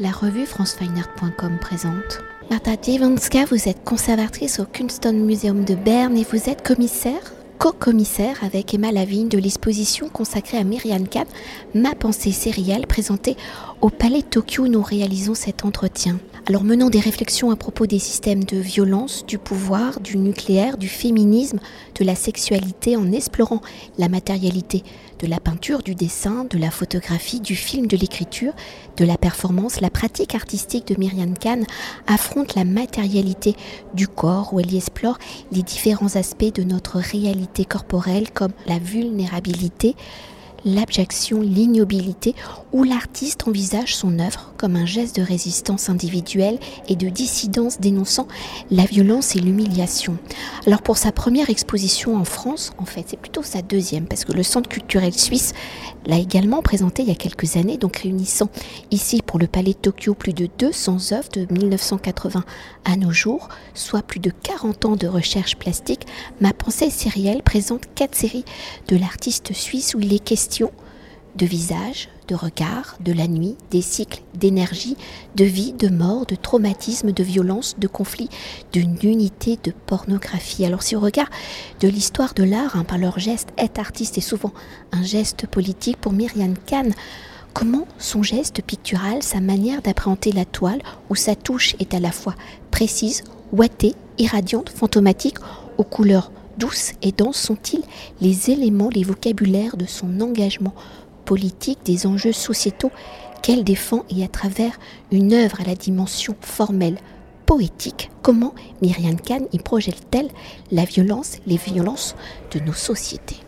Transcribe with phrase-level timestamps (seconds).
[0.00, 2.20] La revue francefineart.com présente.
[2.50, 8.44] Marta Diewanska, vous êtes conservatrice au Kunston Museum de Berne et vous êtes commissaire co-commissaire
[8.44, 11.26] avec Emma Lavigne de l'exposition consacrée à Myriam Kahn,
[11.74, 13.36] Ma pensée sérielle, présentée
[13.80, 16.20] au Palais de Tokyo où nous réalisons cet entretien.
[16.48, 20.88] Alors menant des réflexions à propos des systèmes de violence, du pouvoir, du nucléaire, du
[20.88, 21.60] féminisme,
[21.94, 23.60] de la sexualité en explorant
[23.98, 24.82] la matérialité
[25.18, 28.54] de la peinture, du dessin, de la photographie, du film, de l'écriture,
[28.96, 31.66] de la performance, la pratique artistique de Myriam Kahn
[32.06, 33.54] affronte la matérialité
[33.92, 35.18] du corps où elle y explore
[35.52, 39.96] les différents aspects de notre réalité corporelle comme la vulnérabilité,
[40.64, 42.34] l'abjection, l'ignobilité,
[42.72, 46.58] où l'artiste envisage son œuvre comme un geste de résistance individuelle
[46.88, 48.26] et de dissidence dénonçant
[48.70, 50.18] la violence et l'humiliation.
[50.66, 54.32] Alors pour sa première exposition en France, en fait c'est plutôt sa deuxième, parce que
[54.32, 55.52] le Centre culturel suisse
[56.06, 58.48] l'a également présenté il y a quelques années, donc réunissant
[58.90, 62.44] ici pour le Palais de Tokyo plus de 200 œuvres de 1980
[62.84, 66.06] à nos jours, soit plus de 40 ans de recherche plastique.
[66.40, 68.44] Ma pensée sérielle présente quatre séries
[68.88, 70.47] de l'artiste suisse où il est question
[71.36, 74.96] de visage, de regard, de la nuit, des cycles d'énergie,
[75.36, 78.28] de vie, de mort, de traumatisme, de violence, de conflit,
[78.72, 80.64] d'une unité, de pornographie.
[80.64, 81.30] Alors si on regarde
[81.80, 84.52] de l'histoire de l'art, hein, par leur geste, être artiste est souvent
[84.92, 86.92] un geste politique pour Myriam Kahn.
[87.54, 92.12] Comment son geste pictural, sa manière d'appréhender la toile, où sa touche est à la
[92.12, 92.34] fois
[92.70, 95.38] précise, ouatée, irradiante, fantomatique,
[95.78, 97.82] aux couleurs douces et denses sont-ils
[98.20, 100.74] les éléments, les vocabulaires de son engagement
[101.24, 102.90] politique, des enjeux sociétaux
[103.42, 104.78] qu'elle défend et à travers
[105.12, 106.98] une œuvre à la dimension formelle,
[107.46, 110.28] poétique, comment Myriam Kahn y projette-t-elle
[110.70, 112.14] la violence, les violences
[112.52, 113.38] de nos sociétés?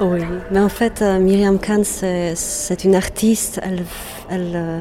[0.00, 3.82] Oui, mais en fait, euh, Myriam Kahn, c'est une artiste, elle,
[4.54, 4.80] euh,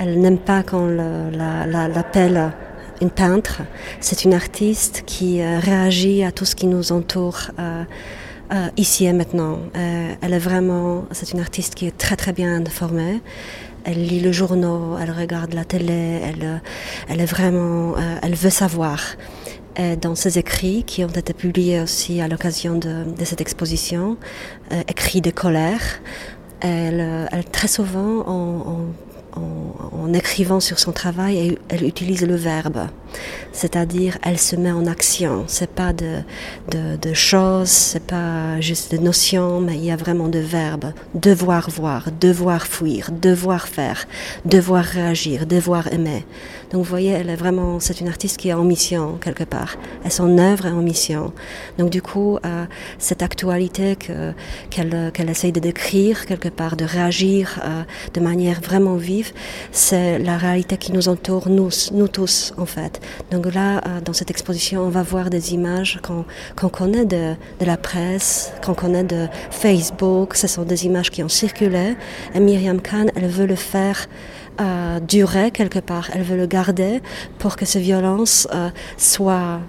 [0.00, 2.52] n'aime pas qu'on l'appelle la,
[3.00, 3.62] une peintre,
[4.00, 7.50] c'est une artiste qui euh, réagit à tout ce qui nous entoure.
[7.58, 7.84] Euh,
[8.52, 9.58] euh, ici et maintenant.
[9.74, 13.20] elle est vraiment, c'est une artiste qui est très très bien informée.
[13.82, 16.20] Elle lit le journal, elle regarde la télé,
[17.08, 19.00] elle, est vraiment, elle veut savoir.
[19.76, 24.16] Et dans ses écrits, qui ont été publiés aussi à l'occasion de, cette exposition,
[24.86, 25.82] écrits de colère,
[26.60, 28.92] elle, très souvent on
[29.36, 32.86] en, écrivant sur son travail, elle, utilise le verbe,
[33.52, 35.44] c'est-à-dire elle se met en action.
[35.46, 36.18] C'est pas de,
[36.70, 40.92] de, de choses, c'est pas juste de notions, mais il y a vraiment de verbes.
[41.14, 44.06] Devoir voir, devoir fuir, devoir faire,
[44.44, 46.24] devoir réagir, devoir aimer.
[46.70, 49.76] Donc vous voyez, elle vraiment, c'est une artiste qui est en mission quelque part.
[50.04, 51.32] Et son œuvre est en mission.
[51.78, 52.64] Donc du coup, euh,
[52.98, 57.82] cette actualité qu'elle qu'elle essaye de décrire quelque part, de réagir euh,
[58.14, 59.32] de manière vraiment vive,
[59.70, 63.00] c'est la réalité qui nous entoure, nous, nous tous en fait.
[63.30, 67.76] Donc là, euh, dans cette exposition, on va voir des images qu'on connaît de, la
[67.76, 70.36] presse, qu'on connaît de Facebook.
[70.36, 71.96] Ce sont des images qui ont circulé.
[72.34, 74.06] Et Myriam Khan, elle veut le faire
[74.60, 76.10] euh, durer quelque part.
[76.14, 77.02] Elle veut le garder
[77.38, 79.60] pour que ces violences euh, soient,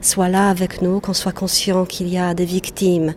[0.00, 3.14] soient là avec nous, qu'on soit conscient qu'il y a des victimes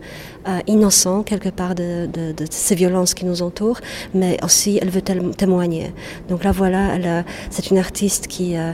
[0.48, 2.08] euh, innocentes quelque part de,
[2.50, 3.80] ces violences qui nous entourent,
[4.14, 5.92] mais aussi elle veut témoigner.
[6.28, 8.72] Donc là voilà, c'est une artiste qui, euh,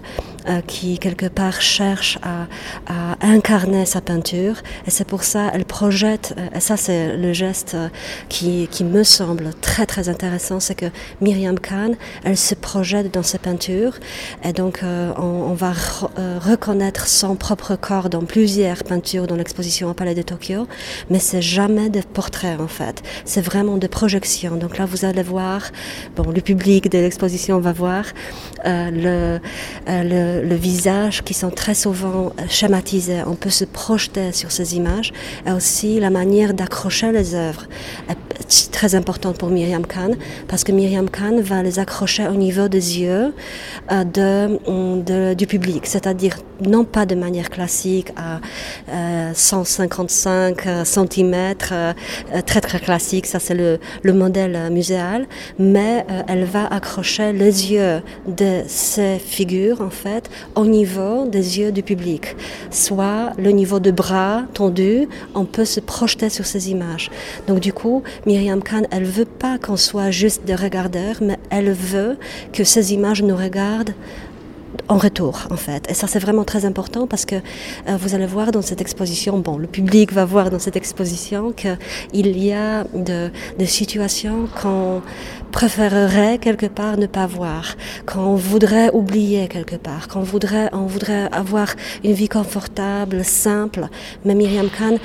[0.49, 2.47] euh, qui quelque part cherche à,
[3.21, 4.57] incarner sa peinture
[4.87, 7.77] et c'est pour ça elle projette, et ça c'est le geste
[8.29, 10.87] qui, me semble très très intéressant, c'est que
[11.21, 13.95] Myriam Kahn, elle se projette dans ses peintures
[14.45, 19.37] et donc euh, on, va re, euh, reconnaître son propre corps dans plusieurs peintures dans
[19.37, 20.67] l'exposition au Palais de Tokyo,
[21.11, 24.55] mais c'est jamais des portraits en fait, c'est vraiment des projections.
[24.63, 25.61] Donc là vous allez voir,
[26.17, 28.05] bon le public de l'exposition va voir
[28.67, 29.19] euh, le,
[29.93, 32.25] euh, le, visage qui sont très souvent
[32.59, 33.23] schématisés.
[33.33, 35.11] On peut se projeter sur ces images
[35.47, 37.65] et aussi la manière d'accrocher les œuvres
[38.13, 40.13] est très importante pour Myriam Kahn
[40.51, 43.27] parce que Myriam Kahn va les accrocher au niveau des yeux
[43.93, 44.31] euh, de,
[45.11, 48.41] de, du public, c'est-à-dire non pas de manière classique à
[48.91, 51.93] euh, 155 cm, euh,
[52.47, 55.27] très très classique, ça c'est le, le modèle muséal,
[55.59, 61.59] mais euh, elle va accrocher les yeux de ces figures en fait au niveau des
[61.59, 62.37] yeux du public,
[62.71, 67.11] soit le niveau de bras tendu, on peut se projeter sur ces images.
[67.47, 71.73] Donc du coup, Myriam Khan, elle veut pas qu'on soit juste des regardeurs, mais elle
[71.73, 72.17] veut
[72.53, 73.95] que ces images nous regardent
[74.89, 75.91] en retour, en fait.
[75.91, 79.39] Et ça, c'est vraiment très important parce que euh, vous allez voir dans cette exposition,
[79.39, 85.03] bon, le public va voir dans cette exposition qu'il y a de, de situations qu'on
[85.53, 87.75] préférerait quelque part ne pas voir,
[88.07, 91.69] qu'on voudrait oublier quelque part, qu'on voudrait, on voudrait avoir
[92.05, 93.89] une vie confortable, simple.
[94.25, 94.97] Mais Myriam Khan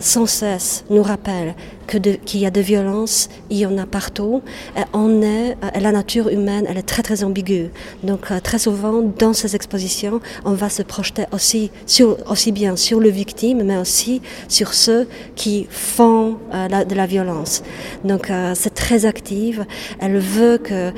[0.00, 1.54] sans cesse nous rappelle
[1.88, 4.42] qu'il y a des violences, il y en a partout.
[4.76, 7.70] Et on est, euh, la nature humaine, elle est très très ambiguë.
[8.02, 11.70] Donc euh, très souvent, dans ces expositions, on va se projeter aussi,
[12.52, 17.62] bien sur le victime, mais aussi sur ceux qui font euh, de la violence.
[18.04, 19.66] Donc c'est très active.
[20.00, 20.92] Elle veut que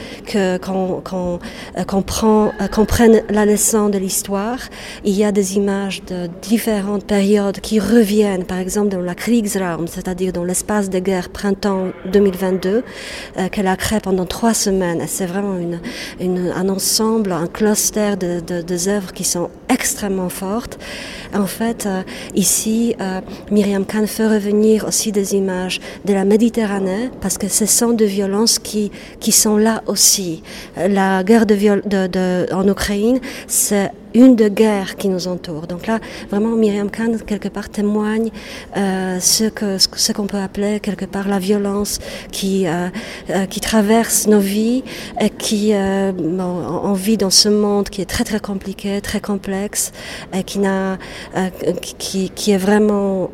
[0.59, 1.41] qu'on qu'on
[1.89, 4.61] qu'on prend qu'on prenne la leçon de l'histoire.
[5.05, 9.89] Il y a des images de différentes périodes qui reviennent, par exemple dans la Kriegsraum,
[9.89, 12.85] c'est-à-dire dans l'espace de guerre printemps 2022,
[13.39, 15.03] euh, qu'elle a créé pendant trois semaines.
[15.09, 15.81] C'est vraiment une,
[16.21, 20.79] une, un ensemble, un cluster de, de, de, œuvres qui sont extrêmement fortes.
[21.35, 22.03] En fait, euh,
[22.35, 27.67] ici, euh, Myriam Khan fait revenir aussi des images de la Méditerranée, parce que ce
[27.67, 28.91] sont des violences qui,
[29.21, 30.43] qui sont là aussi.
[30.77, 35.67] La guerre de, de, de en Ukraine, c'est une de guerre qui nous entoure.
[35.67, 38.31] Donc là, vraiment, Myriam Khan, quelque part, témoigne
[38.77, 41.99] euh, ce que ce qu'on peut appeler quelque part la violence
[42.33, 42.89] qui euh,
[43.31, 44.83] euh, qui traverse nos vies
[45.21, 46.53] et qui bon,
[46.83, 49.93] on vit dans ce monde qui est très très compliqué, très complexe
[50.33, 50.99] et qui n'a
[51.99, 53.31] qui qui est vraiment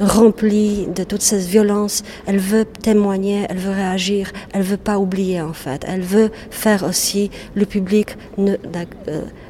[0.00, 2.02] rempli de toutes ces violences.
[2.26, 5.84] Elle veut témoigner, elle veut réagir, elle veut pas oublier en fait.
[5.86, 8.16] Elle veut faire aussi le public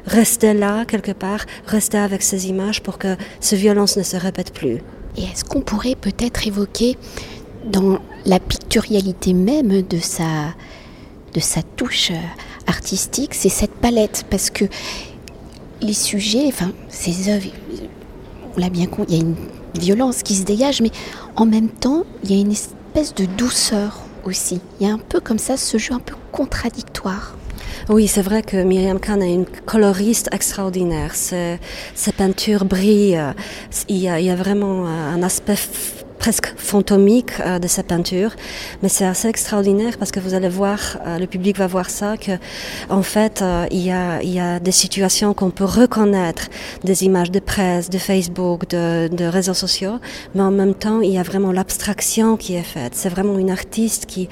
[0.05, 4.53] rester là quelque part, rester avec ces images pour que ces violences ne se répètent
[4.53, 4.81] plus.
[5.17, 6.97] Et est-ce qu'on pourrait peut-être évoquer
[7.65, 10.53] dans la pictorialité même de sa,
[11.33, 12.11] de sa touche
[12.67, 14.65] artistique, c'est cette palette Parce que
[15.81, 17.49] les sujets, enfin, ces œuvres,
[18.55, 19.35] on l'a bien compris, il y a une
[19.79, 20.91] violence qui se dégage, mais
[21.35, 24.61] en même temps, il y a une espèce de douceur aussi.
[24.79, 27.35] Il y a un peu comme ça ce jeu un peu contradictoire.
[27.89, 31.15] Oui, c'est vrai que Myriam Khan est une coloriste extraordinaire.
[31.15, 31.59] Ses,
[32.17, 33.21] peintures brillent.
[33.89, 35.55] Il y a vraiment un aspect
[36.23, 38.31] presque fantomique euh, de sa peinture,
[38.81, 42.15] mais c'est assez extraordinaire parce que vous allez voir, euh, le public va voir ça,
[42.15, 42.31] que
[42.89, 46.43] en fait euh, il, y a, il y a des situations qu'on peut reconnaître,
[46.85, 49.97] des images de presse, de Facebook, de, de réseaux sociaux,
[50.33, 52.93] mais en même temps il y a vraiment l'abstraction qui est faite.
[52.95, 54.29] C'est vraiment une artiste qui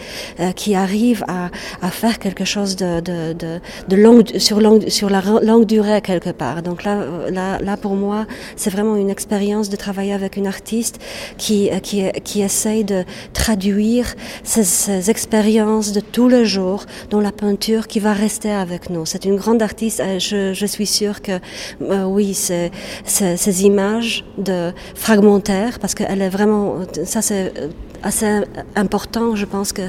[0.55, 1.49] qui arrive à,
[1.81, 3.59] à faire quelque chose de, de, de,
[3.89, 6.63] de longue sur longue sur la longue durée quelque part.
[6.63, 6.95] Donc là
[7.38, 8.19] là, là pour moi
[8.55, 10.95] c'est vraiment une expérience de travailler avec une artiste
[11.38, 17.88] qui qui, essaye de traduire ces, ces, expériences de tous les jours dans la peinture
[17.88, 19.06] qui va rester avec nous.
[19.06, 20.01] C'est une grande artiste.
[20.19, 21.33] Je, suis sûre que
[21.81, 27.51] euh, oui, ces images de fragmentaires, parce qu'elle est vraiment, ça c'est
[28.04, 28.42] assez
[28.75, 29.36] important.
[29.36, 29.84] Je pense que,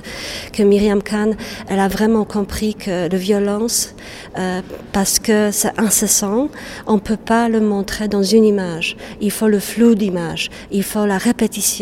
[0.53, 1.33] que Myriam Khan,
[1.69, 3.95] elle a vraiment compris que la violence,
[4.38, 4.61] euh,
[4.93, 6.49] parce que c'est incessant,
[6.87, 8.97] on peut pas le montrer dans une image.
[9.21, 11.81] Il faut le flou d'image, il faut la répétition,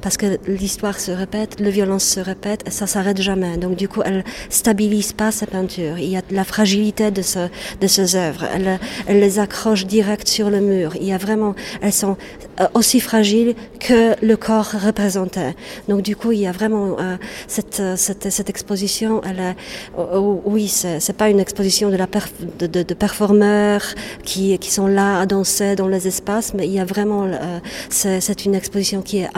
[0.00, 3.56] parce que l'histoire se répète, la violence se répète, et ça s'arrête jamais.
[3.56, 5.98] Donc du coup, elle stabilise pas sa peinture.
[5.98, 7.48] Il y a la fragilité de, ce,
[7.86, 8.44] ces œuvres.
[8.54, 10.92] Elle, les accroche direct sur le mur.
[10.96, 12.16] Il y a vraiment, elles sont
[12.60, 15.54] euh, aussi fragiles que le corps représenté.
[15.88, 19.20] Donc du coup, il y a vraiment euh, cette, euh, cette, exposition.
[19.24, 19.56] Elle est,
[19.98, 23.82] euh, oui, c'est pas une exposition de, performeurs
[24.24, 27.28] qui, sont là à danser dans les espaces, mais il y a vraiment,
[27.88, 29.28] c'est une exposition qui est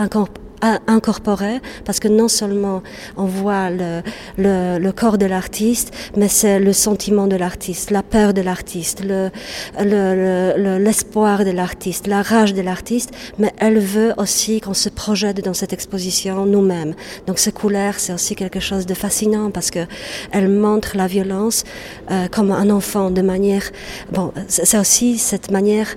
[0.86, 2.82] incorporé parce que non seulement
[3.16, 8.40] on voit le, corps de l'artiste, mais c'est le sentiment de l'artiste, la peur de
[8.42, 9.30] l'artiste, l'espoir
[11.38, 15.44] le, le, de l'artiste, la rage de l'artiste, mais elle veut aussi qu'on se projette
[15.44, 16.94] dans cette exposition nous-mêmes.
[17.26, 19.86] Donc ces couleurs, c'est aussi quelque chose de fascinant parce que
[20.30, 21.64] elle montre la violence
[22.10, 23.64] euh, comme un enfant de manière,
[24.12, 25.88] bon, c'est aussi cette manière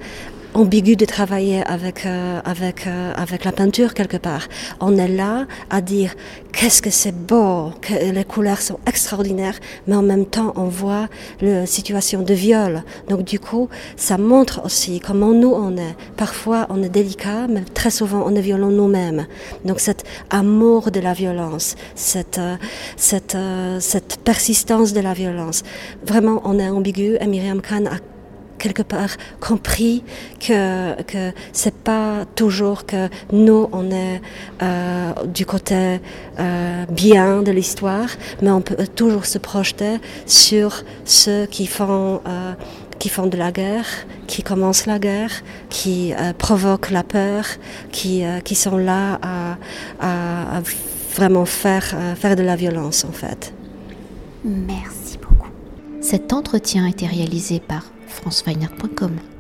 [0.55, 4.47] ambigu de travailler avec euh, avec euh, avec la peinture quelque part.
[4.79, 6.15] On est là à dire
[6.53, 11.07] qu'est-ce que c'est beau, que les couleurs sont extraordinaires, mais en même temps on voit
[11.41, 12.83] la situation de viol.
[13.09, 15.95] Donc du coup, ça montre aussi comment nous on est.
[16.15, 19.27] Parfois on est délicat, mais très souvent on est violent nous-mêmes.
[19.65, 22.55] Donc cet amour de la violence, cette euh,
[22.95, 25.63] cette euh, cette persistance de la violence.
[26.05, 27.17] Vraiment, on est ambigu.
[27.19, 28.14] Et Myriam Khan a
[28.65, 30.03] quelque part compris
[30.45, 31.23] que que
[31.59, 34.17] c'est pas toujours que nous on est
[34.61, 35.81] euh, du côté
[36.39, 38.09] euh, bien de l'histoire
[38.41, 39.95] mais on peut toujours se projeter
[40.25, 40.69] sur
[41.21, 42.53] ceux qui font euh,
[42.97, 43.89] qui font de la guerre,
[44.25, 45.33] qui commencent la guerre,
[45.69, 47.43] qui provoquent la peur,
[47.91, 49.57] qui, qui sont là à,
[49.99, 50.61] à, à
[51.13, 53.53] vraiment faire, faire de la violence en fait.
[54.45, 55.51] Merci beaucoup.
[55.99, 57.83] Cet entretien a été réalisé par
[58.15, 59.34] franceweiner.com.